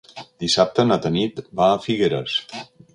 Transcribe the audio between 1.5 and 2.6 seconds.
va a Figueres.